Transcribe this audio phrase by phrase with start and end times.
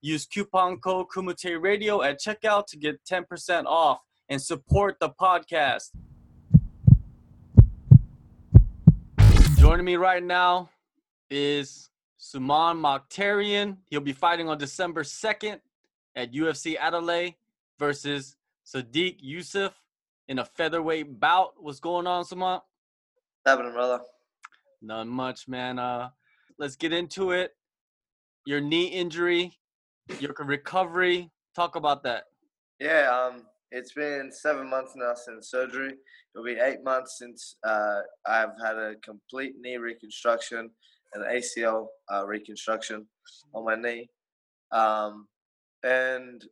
[0.00, 3.98] Use coupon code Kumite Radio at checkout to get 10% off
[4.28, 5.90] and support the podcast.
[9.56, 10.70] Joining me right now
[11.30, 11.90] is
[12.20, 13.78] Suman Mokhtarian.
[13.90, 15.60] He'll be fighting on December 2nd
[16.14, 17.34] at UFC Adelaide
[17.78, 19.72] versus Sodiq Yusuff
[20.28, 21.54] in a featherweight bout.
[21.58, 22.60] What's going on, Suman?
[23.44, 24.00] happening, brother?
[24.80, 25.78] Not much, man.
[25.78, 26.10] Uh,
[26.58, 27.56] let's get into it.
[28.44, 29.58] Your knee injury,
[30.20, 31.30] your recovery.
[31.54, 32.24] Talk about that.
[32.80, 35.94] Yeah, um, it's been seven months now since surgery.
[36.34, 40.70] It'll be eight months since uh, I've had a complete knee reconstruction
[41.14, 43.06] and ACL uh, reconstruction
[43.54, 44.08] on my knee.
[44.72, 45.26] Um,
[45.82, 46.44] and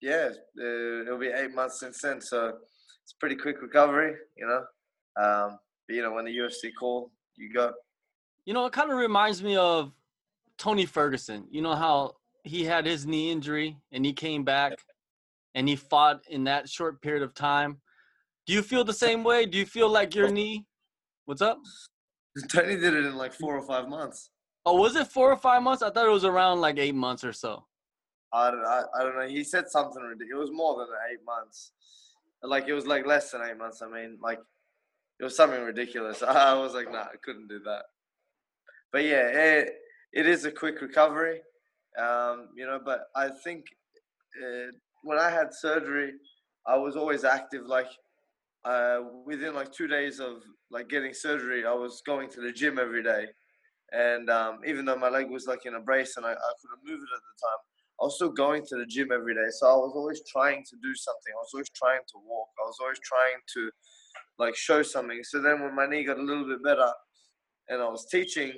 [0.00, 0.30] yeah,
[0.60, 2.20] uh, it'll be eight months since then.
[2.20, 2.54] So
[3.02, 4.64] it's pretty quick recovery, you know.
[5.22, 7.72] Um, but, you know, when the UFC call, you go.
[8.44, 9.92] You know, it kind of reminds me of
[10.58, 11.46] Tony Ferguson.
[11.50, 14.74] You know how he had his knee injury and he came back
[15.54, 17.80] and he fought in that short period of time.
[18.46, 19.46] Do you feel the same way?
[19.46, 20.66] Do you feel like your knee?
[21.24, 21.58] What's up?
[22.50, 24.30] Tony did it in like four or five months.
[24.66, 25.82] Oh, was it four or five months?
[25.82, 27.64] I thought it was around like eight months or so.
[28.32, 29.26] I don't, I, I don't know.
[29.26, 30.48] He said something ridiculous.
[30.48, 31.72] It was more than eight months.
[32.42, 33.80] Like it was like less than eight months.
[33.80, 34.40] I mean, like
[35.20, 36.22] it was something ridiculous.
[36.22, 37.84] I was like, nah, I couldn't do that.
[38.92, 39.74] But yeah, it,
[40.12, 41.40] it is a quick recovery,
[41.98, 42.80] um, you know.
[42.84, 43.64] But I think
[44.42, 46.12] uh, when I had surgery,
[46.66, 47.66] I was always active.
[47.66, 47.88] Like
[48.64, 52.78] uh, within like two days of like getting surgery, I was going to the gym
[52.78, 53.26] every day.
[53.92, 56.84] And um, even though my leg was like in a brace and I, I couldn't
[56.84, 57.60] move it at the time,
[58.00, 59.46] I was still going to the gym every day.
[59.50, 61.32] So I was always trying to do something.
[61.32, 62.48] I was always trying to walk.
[62.58, 63.70] I was always trying to
[64.38, 65.20] like show something.
[65.22, 66.90] So then when my knee got a little bit better
[67.68, 68.52] and I was teaching,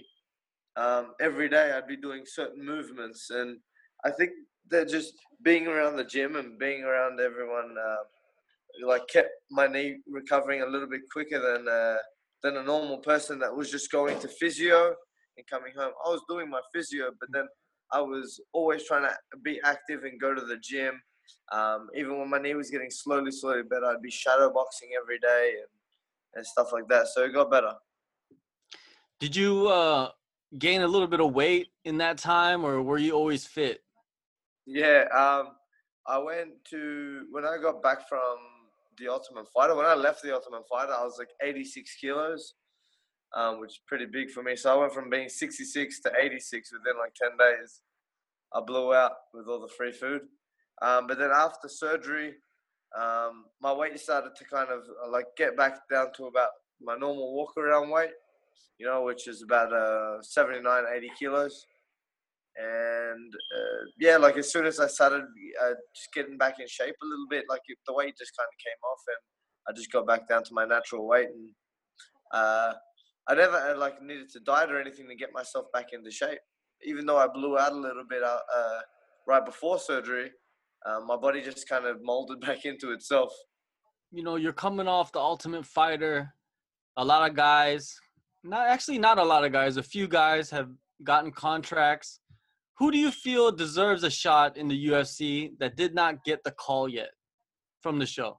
[0.76, 3.30] um, every day I'd be doing certain movements.
[3.30, 3.58] And
[4.04, 4.30] I think
[4.70, 9.98] that just being around the gym and being around everyone, uh, like kept my knee
[10.06, 11.96] recovering a little bit quicker than, uh,
[12.42, 14.94] than a normal person that was just going to physio
[15.36, 15.92] and coming home.
[16.04, 17.46] I was doing my physio, but then
[17.92, 21.00] I was always trying to be active and go to the gym
[21.52, 25.18] um, even when my knee was getting slowly, slowly better, I'd be shadow boxing every
[25.18, 25.68] day and,
[26.34, 27.08] and stuff like that.
[27.08, 27.72] So it got better.
[29.20, 30.10] Did you uh,
[30.58, 33.80] gain a little bit of weight in that time, or were you always fit?
[34.66, 35.52] Yeah, um,
[36.06, 38.36] I went to when I got back from
[38.98, 39.74] the Ultimate Fighter.
[39.74, 42.54] When I left the Ultimate Fighter, I was like 86 kilos,
[43.34, 44.56] um, which is pretty big for me.
[44.56, 47.82] So I went from being 66 to 86 within like 10 days.
[48.54, 50.22] I blew out with all the free food.
[50.82, 52.34] Um, but then after surgery,
[52.98, 57.34] um, my weight started to kind of like get back down to about my normal
[57.34, 58.10] walk around weight,
[58.78, 61.66] you know, which is about uh, 79, 80 kilos.
[62.56, 66.94] And uh, yeah, like as soon as I started uh, just getting back in shape
[67.02, 69.16] a little bit, like the weight just kind of came off and
[69.68, 71.28] I just got back down to my natural weight.
[71.28, 71.50] And
[72.32, 72.72] uh,
[73.28, 76.38] I never uh, like needed to diet or anything to get myself back into shape.
[76.84, 78.22] Even though I blew out a little bit
[79.26, 80.30] right before surgery,
[80.86, 83.32] um, my body just kind of molded back into itself.
[84.12, 86.32] You know, you're coming off the Ultimate Fighter.
[86.96, 87.98] A lot of guys,
[88.46, 90.70] not actually not a lot of guys, a few guys have
[91.02, 92.20] gotten contracts.
[92.78, 96.50] Who do you feel deserves a shot in the UFC that did not get the
[96.52, 97.10] call yet
[97.82, 98.38] from the show?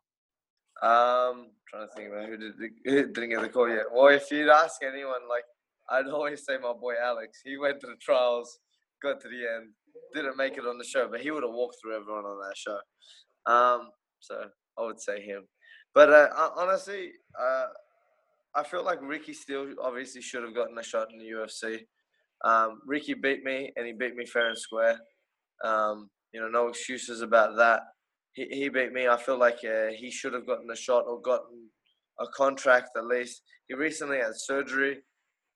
[0.84, 3.86] Um, trying to think about who, did, didn't get the call yet.
[3.92, 5.44] Well, if you'd ask anyone, like
[5.90, 7.40] I'd always say my boy Alex.
[7.44, 8.60] He went to the trials,
[9.02, 9.70] got to the end,
[10.14, 12.56] didn't make it on the show, but he would have walked through everyone on that
[12.58, 12.80] show.
[13.52, 13.90] Um,
[14.20, 14.46] so
[14.78, 15.44] I would say him.
[15.96, 17.66] But uh, honestly, uh,
[18.56, 21.82] I feel like Ricky still obviously should have gotten a shot in the UFC.
[22.44, 25.00] Um, Ricky beat me, and he beat me fair and square.
[25.64, 27.82] Um, you know, no excuses about that.
[28.34, 29.08] He, he beat me.
[29.08, 31.70] I feel like uh, he should have gotten a shot or gotten
[32.20, 33.42] a contract at least.
[33.68, 35.00] He recently had surgery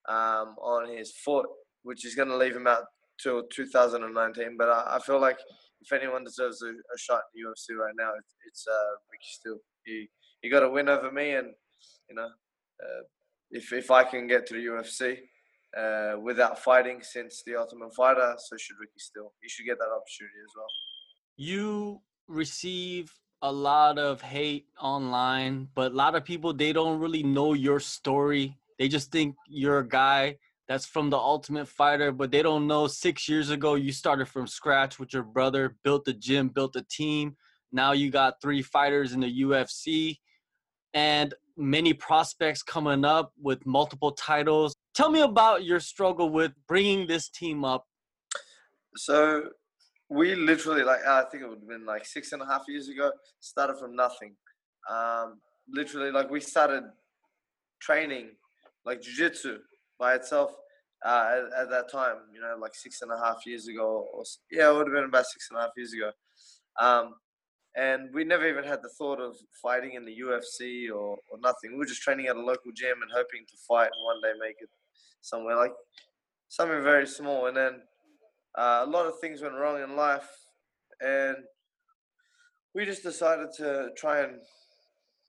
[0.09, 1.45] um, on his foot,
[1.83, 2.83] which is going to leave him out
[3.21, 4.55] till 2019.
[4.57, 5.37] But I, I feel like
[5.81, 9.29] if anyone deserves a, a, shot in the UFC right now, it's, it's uh, Ricky
[9.31, 9.57] Steele.
[9.85, 10.09] He
[10.41, 11.53] he got a win over me, and
[12.09, 12.29] you know,
[12.81, 13.03] uh,
[13.51, 15.17] if if I can get to the UFC
[15.77, 19.31] uh, without fighting since the Ultimate Fighter, so should Ricky Steele.
[19.41, 20.67] He should get that opportunity as well.
[21.37, 27.23] You receive a lot of hate online, but a lot of people they don't really
[27.23, 28.57] know your story.
[28.79, 30.37] They just think you're a guy
[30.67, 34.47] that's from the Ultimate Fighter, but they don't know 6 years ago you started from
[34.47, 37.35] scratch with your brother, built the gym, built a team.
[37.71, 40.19] Now you got 3 fighters in the UFC
[40.93, 44.75] and many prospects coming up with multiple titles.
[44.93, 47.85] Tell me about your struggle with bringing this team up.
[48.95, 49.43] So
[50.09, 52.89] we literally like I think it would have been like six and a half years
[52.89, 53.11] ago.
[53.39, 54.35] Started from nothing.
[54.89, 55.39] Um,
[55.69, 56.83] literally, like we started
[57.81, 58.31] training
[58.85, 59.59] like jiu-jitsu
[59.99, 60.51] by itself
[61.05, 62.17] uh, at, at, that time.
[62.33, 64.07] You know, like six and a half years ago.
[64.13, 66.11] Or, yeah, it would have been about six and a half years ago.
[66.79, 67.15] Um,
[67.75, 71.71] and we never even had the thought of fighting in the UFC or, or nothing.
[71.71, 74.37] We were just training at a local gym and hoping to fight and one day
[74.39, 74.69] make it
[75.21, 75.71] somewhere like
[76.49, 77.47] something very small.
[77.47, 77.81] And then
[78.57, 80.27] uh, a lot of things went wrong in life,
[80.99, 81.37] and
[82.75, 84.39] we just decided to try and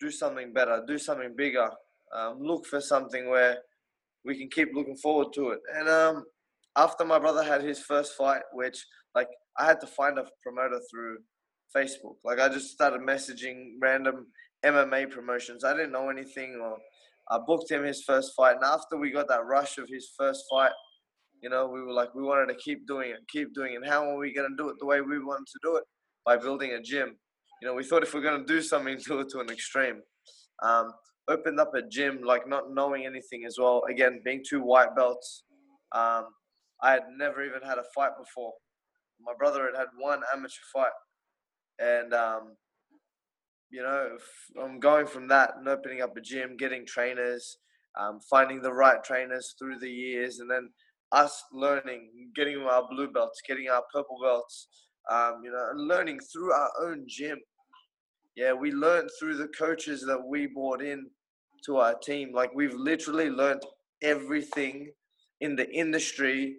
[0.00, 1.70] do something better, do something bigger,
[2.16, 3.58] um, look for something where
[4.24, 5.60] we can keep looking forward to it.
[5.76, 6.24] And um,
[6.76, 8.84] after my brother had his first fight, which
[9.14, 9.28] like
[9.58, 11.18] I had to find a promoter through
[11.74, 12.16] Facebook.
[12.24, 14.26] Like I just started messaging random
[14.64, 15.64] MMA promotions.
[15.64, 16.78] I didn't know anything, or
[17.30, 18.56] I booked him his first fight.
[18.56, 20.72] And after we got that rush of his first fight,
[21.42, 23.76] you know, we were like, we wanted to keep doing it, keep doing it.
[23.76, 25.84] And How are we going to do it the way we wanted to do it?
[26.24, 27.16] By building a gym.
[27.60, 30.00] You know, we thought if we're going to do something, do it to an extreme.
[30.62, 30.92] Um,
[31.28, 33.82] opened up a gym, like not knowing anything as well.
[33.90, 35.44] Again, being two white belts.
[35.92, 36.26] Um,
[36.82, 38.52] I had never even had a fight before.
[39.20, 40.92] My brother had had one amateur fight.
[41.78, 42.56] And, um,
[43.70, 44.16] you know,
[44.62, 47.58] I'm going from that and opening up a gym, getting trainers,
[47.98, 50.70] um, finding the right trainers through the years, and then
[51.10, 54.68] us learning, getting our blue belts, getting our purple belts,
[55.10, 57.38] um, you know, and learning through our own gym.
[58.36, 61.10] Yeah, we learned through the coaches that we brought in
[61.66, 62.32] to our team.
[62.32, 63.62] Like we've literally learned
[64.02, 64.90] everything
[65.40, 66.56] in the industry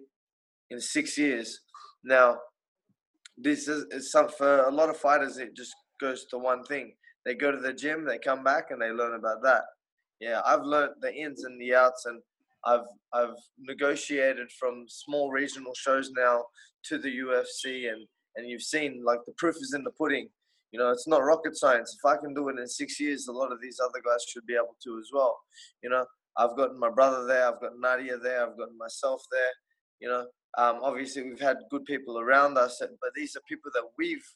[0.70, 1.60] in six years.
[2.04, 2.38] Now,
[3.36, 5.38] this is, some for a lot of fighters.
[5.38, 6.94] It just goes to one thing.
[7.24, 9.62] They go to the gym, they come back, and they learn about that.
[10.20, 12.20] Yeah, I've learned the ins and the outs, and
[12.64, 16.44] I've I've negotiated from small regional shows now
[16.84, 20.28] to the UFC, and and you've seen like the proof is in the pudding.
[20.72, 21.96] You know, it's not rocket science.
[21.96, 24.44] If I can do it in six years, a lot of these other guys should
[24.46, 25.38] be able to as well.
[25.82, 26.04] You know,
[26.36, 29.52] I've gotten my brother there, I've got Nadia there, I've gotten myself there.
[30.00, 30.26] You know,
[30.58, 34.26] um, obviously we've had good people around us, but these are people that we've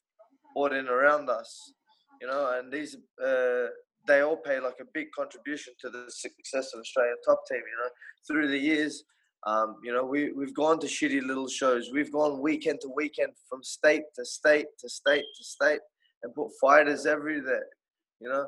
[0.55, 1.73] brought in around us.
[2.21, 3.67] You know, and these uh,
[4.07, 7.59] they all pay like a big contribution to the success of Australian top team.
[7.59, 7.91] You know,
[8.27, 9.05] through the years,
[9.47, 11.91] um, you know, we we've gone to shitty little shows.
[11.93, 15.81] We've gone weekend to weekend, from state to state to state to state,
[16.23, 17.67] and put fighters everywhere.
[18.21, 18.47] You know,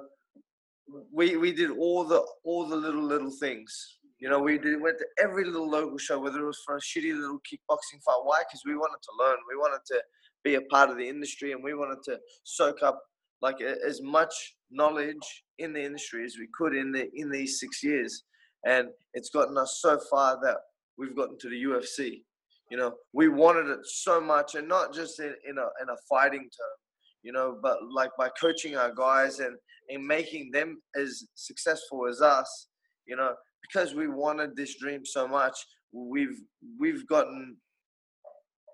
[1.12, 3.98] we we did all the all the little little things.
[4.20, 6.80] You know, we did, went to every little local show, whether it was for a
[6.80, 8.20] shitty little kickboxing fight.
[8.22, 8.42] Why?
[8.46, 9.36] Because we wanted to learn.
[9.48, 10.02] We wanted to
[10.44, 13.00] be a part of the industry, and we wanted to soak up
[13.40, 14.34] like as much
[14.70, 18.24] knowledge in the industry as we could in the in these six years,
[18.66, 20.58] and it's gotten us so far that
[20.98, 22.22] we've gotten to the UFC.
[22.70, 25.96] You know, we wanted it so much, and not just in, in a in a
[26.10, 26.76] fighting term,
[27.22, 29.56] you know, but like by coaching our guys and
[29.88, 32.68] and making them as successful as us,
[33.06, 33.34] you know,
[33.72, 35.56] because we wanted this dream so much,
[35.92, 36.40] we've
[36.78, 37.56] we've gotten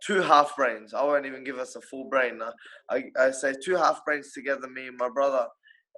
[0.05, 0.95] two half brains.
[0.95, 2.41] I won't even give us a full brain.
[2.91, 5.47] I, I say two half brains together, me and my brother,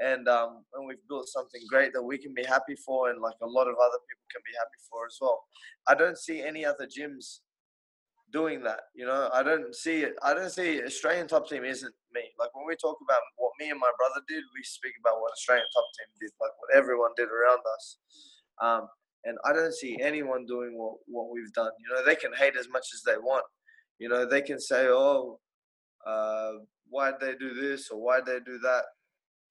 [0.00, 3.36] and um, and we've built something great that we can be happy for, and like
[3.42, 5.42] a lot of other people can be happy for as well.
[5.88, 7.40] I don't see any other gyms
[8.32, 8.80] doing that.
[8.94, 10.14] You know, I don't see it.
[10.22, 12.22] I don't see Australian top team isn't me.
[12.38, 15.32] Like when we talk about what me and my brother did, we speak about what
[15.32, 17.98] Australian top team did, like what everyone did around us.
[18.62, 18.88] Um,
[19.24, 21.70] and I don't see anyone doing what, what we've done.
[21.80, 23.44] You know, they can hate as much as they want.
[23.98, 25.38] You know, they can say, oh,
[26.06, 26.52] uh,
[26.88, 28.82] why'd they do this or why'd they do that?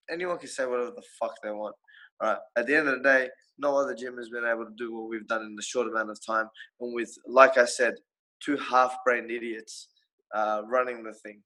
[0.10, 1.76] Anyone can say whatever the fuck they want.
[2.22, 2.40] All right.
[2.58, 5.10] At the end of the day, no other gym has been able to do what
[5.10, 6.48] we've done in a short amount of time.
[6.80, 7.96] And with, like I said,
[8.44, 9.90] two half-brained idiots
[10.34, 11.42] uh, running the thing.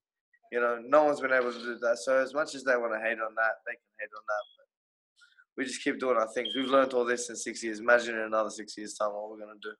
[0.52, 1.98] You know, no one's been able to do that.
[1.98, 4.44] So as much as they want to hate on that, they can hate on that.
[4.56, 4.66] But
[5.56, 6.54] we just keep doing our things.
[6.54, 7.80] We've learned all this in six years.
[7.80, 9.72] Imagine in another six years' time what we're gonna do.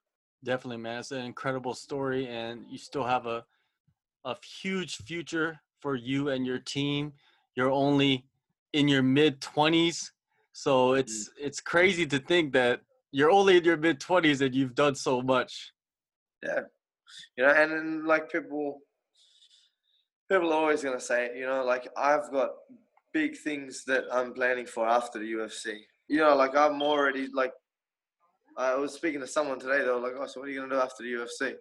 [0.45, 1.01] Definitely, man.
[1.01, 3.45] It's an incredible story, and you still have a
[4.25, 7.13] a huge future for you and your team.
[7.57, 8.25] You're only
[8.73, 10.13] in your mid twenties,
[10.53, 11.33] so it's mm.
[11.39, 15.23] it's crazy to think that you're only in your mid twenties and you've done so
[15.23, 15.73] much.
[16.43, 16.61] Yeah,
[17.37, 18.81] you know, and like people
[20.31, 21.37] people are always gonna say it.
[21.37, 22.51] You know, like I've got
[23.13, 25.79] big things that I'm planning for after the UFC.
[26.09, 27.53] You know, like I'm already like
[28.57, 29.79] I was speaking to someone today.
[29.79, 31.55] They were like, "Oh, so what are you gonna do after the UFC?"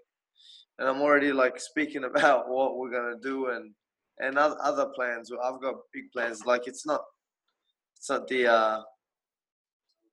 [0.80, 3.74] And I'm already like speaking about what we're gonna do and
[4.20, 5.32] and other plans.
[5.32, 6.46] I've got big plans.
[6.46, 7.02] Like it's not
[7.98, 8.82] it's not the uh,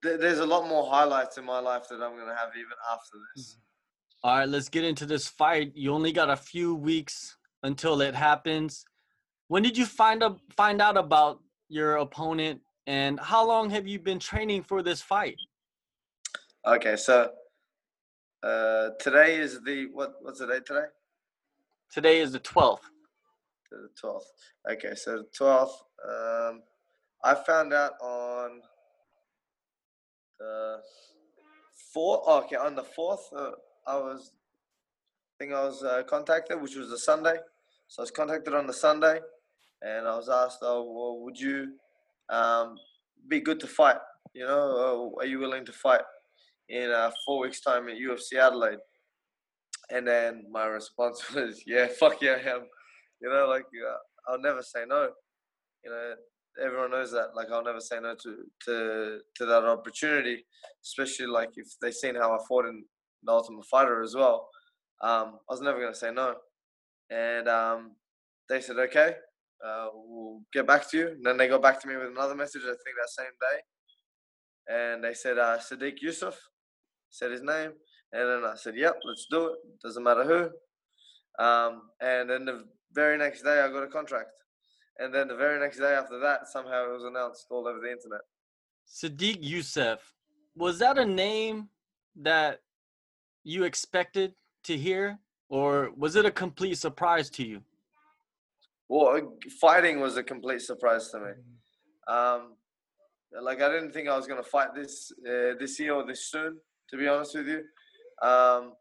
[0.02, 3.56] there's a lot more highlights in my life that I'm gonna have even after this.
[4.22, 5.72] All right, let's get into this fight.
[5.74, 8.84] You only got a few weeks until it happens.
[9.48, 13.98] When did you find up find out about your opponent, and how long have you
[13.98, 15.36] been training for this fight?
[16.66, 17.30] Okay, so
[18.42, 20.16] uh, today is the what?
[20.20, 20.86] What's the date today?
[21.90, 22.90] Today is the twelfth.
[23.70, 24.30] The twelfth.
[24.70, 25.82] Okay, so the twelfth.
[26.06, 26.62] Um,
[27.24, 28.60] I found out on
[30.38, 30.80] the
[31.92, 32.20] fourth.
[32.26, 33.52] Oh, okay, on the fourth, uh,
[33.86, 34.32] I was.
[35.40, 37.36] I think I was uh, contacted, which was a Sunday.
[37.86, 39.20] So I was contacted on the Sunday,
[39.82, 41.74] and I was asked, "Oh, well, would you
[42.30, 42.76] um,
[43.28, 43.98] be good to fight?
[44.34, 46.02] You know, uh, are you willing to fight
[46.68, 48.78] in uh, four weeks' time at UFC Adelaide?"
[49.90, 52.66] And then my response was, "Yeah, fuck yeah, I am."
[53.20, 55.10] You know, like uh, I'll never say no.
[55.84, 56.14] You know,
[56.62, 57.34] everyone knows that.
[57.34, 60.44] Like I'll never say no to to to that opportunity,
[60.84, 62.84] especially like if they seen how I fought in
[63.22, 64.48] the Ultimate Fighter as well.
[65.02, 66.34] Um, I was never gonna say no,
[67.10, 67.92] and um,
[68.48, 69.14] they said okay,
[69.64, 71.08] uh, we'll get back to you.
[71.08, 72.62] And then they got back to me with another message.
[72.64, 76.34] I think that same day, and they said uh, Sodiq Yusuff,
[77.10, 77.72] said his name,
[78.12, 79.58] and then I said yep, let's do it.
[79.82, 81.44] Doesn't matter who.
[81.44, 84.30] Um, and then the very next day, I got a contract.
[84.98, 87.90] And then the very next day after that, somehow it was announced all over the
[87.90, 88.20] internet.
[88.88, 89.98] Sodiq Yusuff,
[90.56, 91.68] was that a name
[92.16, 92.60] that
[93.44, 94.34] you expected
[94.64, 97.62] to hear, or was it a complete surprise to you?
[98.88, 101.30] Well, fighting was a complete surprise to me.
[102.08, 102.54] Um,
[103.42, 106.58] like I didn't think I was gonna fight this uh, this year or this soon.
[106.90, 107.62] To be honest with you,
[108.26, 108.72] um,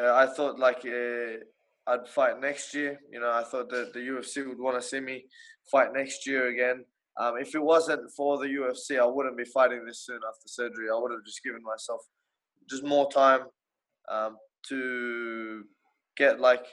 [0.00, 1.38] uh, I thought like uh,
[1.86, 3.00] I'd fight next year.
[3.10, 5.24] You know, I thought that the UFC would want to see me
[5.70, 6.84] fight next year again.
[7.18, 10.88] Um, if it wasn't for the UFC, I wouldn't be fighting this soon after surgery.
[10.90, 12.00] I would have just given myself
[12.68, 13.42] just more time
[14.10, 14.36] um,
[14.68, 15.64] to
[16.16, 16.66] get like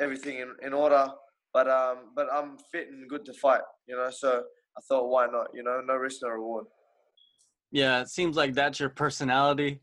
[0.00, 1.08] everything in, in order.
[1.56, 3.62] But um, but I'm fit and good to fight.
[3.88, 4.42] You know, so
[4.76, 5.46] I thought, why not?
[5.54, 6.66] You know, no risk, no reward.
[7.70, 9.80] Yeah, it seems like that's your personality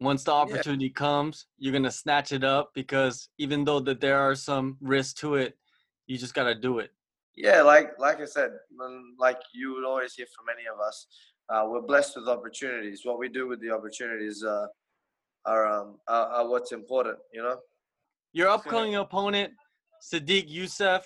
[0.00, 0.92] once the opportunity yeah.
[1.06, 5.36] comes, you're gonna snatch it up because even though that there are some risks to
[5.36, 5.56] it,
[6.06, 6.90] you just gotta do it.
[7.36, 8.50] Yeah, like like I said,
[9.18, 11.06] like you would always hear from many of us,
[11.48, 13.00] uh, we're blessed with opportunities.
[13.04, 14.66] What we do with the opportunities uh,
[15.46, 17.18] are, um, are, are what's important.
[17.32, 17.56] You know.
[18.32, 19.52] Your upcoming opponent,
[20.12, 21.02] Sodiq Yusuff.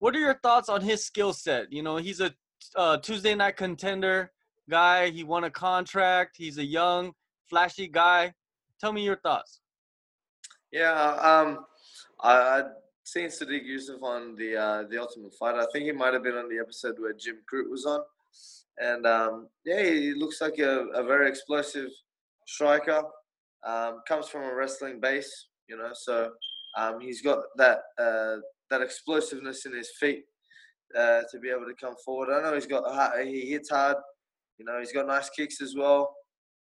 [0.00, 1.72] What are your thoughts on his skill set?
[1.72, 2.34] You know, he's a
[2.74, 4.32] uh, Tuesday night contender
[4.68, 5.10] guy.
[5.10, 6.36] He won a contract.
[6.36, 7.12] He's a young
[7.48, 8.34] flashy guy.
[8.80, 9.60] Tell me your thoughts.
[10.72, 11.66] Yeah, um,
[12.20, 12.62] I,
[13.04, 15.60] seen Sodiq Yusuff on the uh, the Ultimate Fighter.
[15.60, 18.00] I think he might have been on the episode where Jim Crute was on,
[18.78, 21.90] and um, yeah, he looks like a, a very explosive
[22.46, 23.02] striker.
[23.64, 26.32] Um, comes from a wrestling base, you know, so
[26.76, 28.36] um, he's got that uh,
[28.70, 30.24] that explosiveness in his feet
[30.96, 32.32] uh, to be able to come forward.
[32.32, 32.84] I know he's got
[33.24, 33.96] he hits hard,
[34.58, 36.14] you know, he's got nice kicks as well.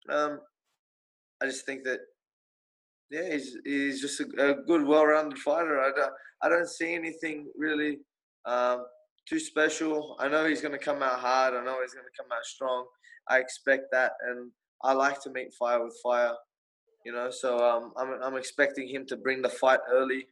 [0.09, 0.41] Um,
[1.43, 2.01] I just think that
[3.11, 5.81] yeah, he's he's just a, a good, well-rounded fighter.
[5.81, 6.13] I don't
[6.43, 7.99] I don't see anything really
[8.45, 8.85] um,
[9.29, 10.17] too special.
[10.19, 11.55] I know he's going to come out hard.
[11.55, 12.87] I know he's going to come out strong.
[13.29, 14.51] I expect that, and
[14.83, 16.33] I like to meet fire with fire.
[17.07, 20.27] You know, so um, I'm I'm expecting him to bring the fight early.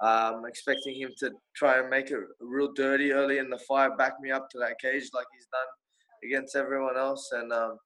[0.00, 3.98] I'm um, expecting him to try and make it real dirty early in the fight,
[3.98, 5.66] back me up to that cage like he's done
[6.24, 7.78] against everyone else, and um,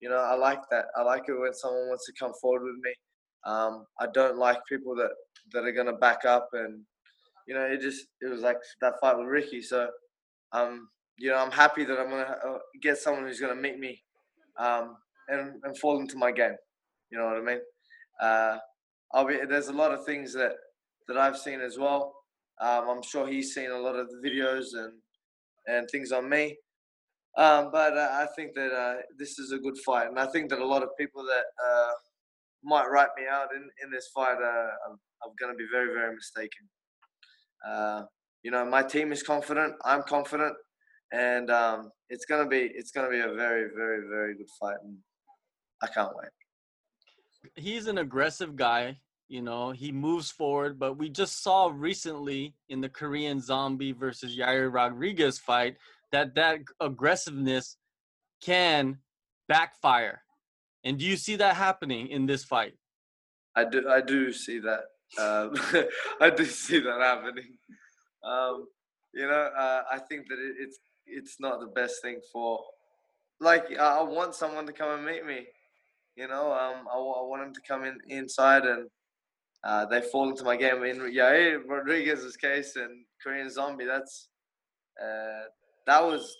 [0.00, 0.86] you know, I like that.
[0.96, 2.92] I like it when someone wants to come forward with me.
[3.46, 5.12] Um, I don't like people that
[5.52, 6.80] that are gonna back up, and
[7.46, 9.62] you know, it just it was like that fight with Ricky.
[9.62, 9.88] So,
[10.50, 14.02] um, you know, I'm happy that I'm gonna uh, get someone who's gonna meet me,
[14.58, 14.96] um,
[15.28, 16.56] and and fall into my game.
[17.10, 17.60] You know what I mean?
[18.20, 18.58] Uh,
[19.26, 19.38] be.
[19.48, 20.52] There's a lot of things that
[21.08, 22.14] that I've seen as well.
[22.60, 24.92] Um, I'm sure he's seen a lot of the videos and
[25.66, 26.56] and things on me.
[27.36, 30.50] Um, but uh, I think that uh, this is a good fight, and I think
[30.50, 31.92] that a lot of people that uh,
[32.62, 36.14] might write me out in, in this fight are, are going to be very, very
[36.14, 36.68] mistaken.
[37.66, 38.02] Uh,
[38.42, 39.74] you know, my team is confident.
[39.84, 40.54] I'm confident,
[41.12, 44.98] and um, it's gonna be it's gonna be a very, very, very good fight, and
[45.80, 46.41] I can't wait.
[47.54, 48.98] He's an aggressive guy.
[49.28, 54.36] You know, he moves forward, but we just saw recently in the Korean Zombie versus
[54.36, 55.76] Yair Rodriguez fight
[56.10, 57.78] that that aggressiveness
[58.42, 58.98] can
[59.48, 60.22] backfire.
[60.84, 62.74] And do you see that happening in this fight?
[63.56, 63.88] I do.
[63.88, 64.84] I do see that.
[65.18, 65.54] Um,
[66.20, 67.56] I do see that happening.
[68.24, 68.66] Um,
[69.14, 72.60] you know, uh, I think that it, it's it's not the best thing for.
[73.40, 75.46] Like, I want someone to come and meet me.
[76.16, 78.88] You know, um, I, I want them to come in inside and
[79.64, 80.82] uh, they fall into my game.
[80.82, 84.28] In Yair Rodriguez's case and Korean Zombie, that's
[85.02, 85.46] uh,
[85.86, 86.36] that was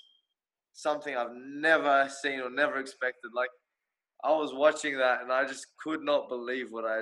[0.72, 3.30] something I've never seen or never expected.
[3.34, 3.50] Like
[4.24, 7.00] I was watching that and I just could not believe what I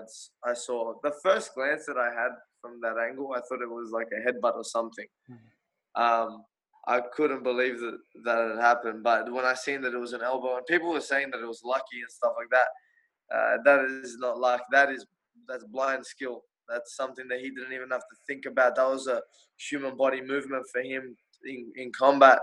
[0.48, 0.94] I saw.
[1.02, 4.26] The first glance that I had from that angle, I thought it was like a
[4.26, 5.06] headbutt or something.
[5.30, 6.02] Mm-hmm.
[6.02, 6.44] Um,
[6.90, 9.04] I couldn't believe that that had happened.
[9.04, 11.46] But when I seen that it was an elbow, and people were saying that it
[11.46, 12.68] was lucky and stuff like that,
[13.34, 14.62] uh, that is not luck.
[14.72, 15.06] That is
[15.46, 16.42] that's blind skill.
[16.68, 18.74] That's something that he didn't even have to think about.
[18.74, 19.22] That was a
[19.56, 22.40] human body movement for him in, in combat,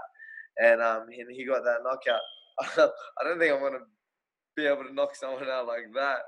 [0.61, 2.21] and um, and he got that knockout.
[3.19, 3.83] I don't think I'm gonna
[4.55, 6.19] be able to knock someone out like that,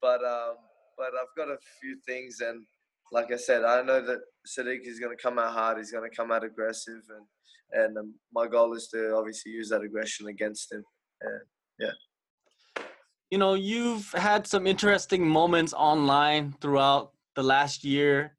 [0.00, 0.56] but um,
[0.96, 2.64] but I've got a few things, and
[3.12, 5.76] like I said, I know that Sodiq is gonna come out hard.
[5.76, 7.26] He's gonna come out aggressive, and
[7.72, 10.84] and um, my goal is to obviously use that aggression against him.
[11.20, 11.40] And
[11.78, 12.84] yeah.
[13.30, 18.36] You know, you've had some interesting moments online throughout the last year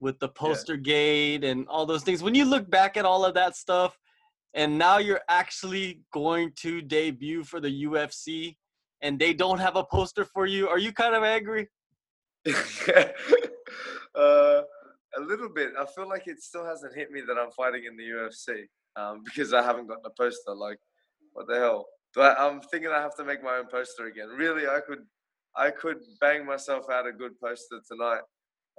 [0.00, 0.80] with the poster yeah.
[0.80, 2.22] gate and all those things.
[2.22, 3.96] When you look back at all of that stuff,
[4.54, 8.56] and now you're actually going to debut for the UFC,
[9.00, 11.68] and they don't have a poster for you, are you kind of angry?
[14.14, 14.62] uh,
[15.16, 15.72] a little bit.
[15.78, 18.64] I feel like it still hasn't hit me that I'm fighting in the UFC
[18.96, 20.54] um, because I haven't gotten a poster.
[20.54, 20.78] Like,
[21.32, 21.86] what the hell?
[22.14, 24.28] But I'm thinking I have to make my own poster again.
[24.28, 25.04] Really, I could,
[25.56, 28.20] I could bang myself out a good poster tonight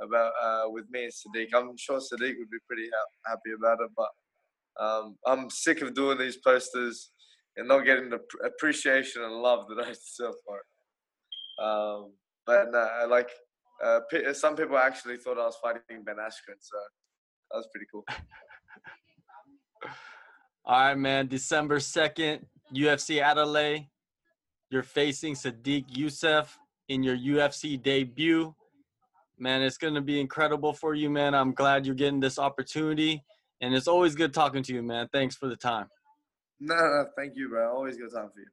[0.02, 1.48] about uh, with me and Sodiq.
[1.56, 4.10] I'm sure Sodiq would be pretty ha- happy about it, but
[4.84, 7.12] um, I'm sick of doing these posters
[7.58, 11.64] and not getting the appreciation and love that I deserve for it.
[11.64, 12.12] Um,
[12.46, 13.30] but no, I like
[13.84, 16.78] uh, some people actually thought I was fighting Ben Askren, so
[17.52, 18.06] that was pretty cool.
[20.66, 21.28] All right, man.
[21.28, 23.88] December second, UFC Adelaide.
[24.70, 26.48] You're facing Sodiq Yusuff
[26.88, 28.56] in your UFC debut
[29.40, 31.36] man, it's going to be incredible for you, man.
[31.36, 33.24] I'm glad you're getting this opportunity.
[33.62, 35.08] And it's always good talking to you, man.
[35.12, 35.88] Thanks for the time.
[36.60, 37.70] No, no, thank you, bro.
[37.72, 38.48] Always good talking for you.